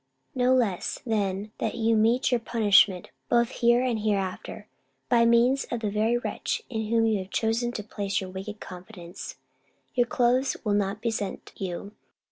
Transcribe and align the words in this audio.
No 0.33 0.55
less, 0.55 0.99
than 1.05 1.51
'that 1.59 1.75
you 1.75 1.95
may 1.95 2.01
meet 2.01 2.31
your 2.31 2.39
punishment 2.39 3.11
both 3.29 3.49
here 3.51 3.83
and 3.83 3.99
hereafter, 3.99 4.65
by 5.09 5.25
means 5.25 5.65
of 5.65 5.81
the 5.81 5.91
very 5.91 6.17
wretch 6.17 6.63
in 6.71 6.87
whom 6.87 7.05
you 7.05 7.19
have 7.19 7.29
chosen 7.29 7.71
to 7.73 7.83
place 7.83 8.19
your 8.19 8.31
wicked 8.31 8.59
confidence.' 8.59 9.35
Your 9.93 10.07
clothes 10.07 10.57
will 10.63 10.73
not 10.73 11.03
be 11.03 11.11
sent 11.11 11.51
you. 11.55 11.91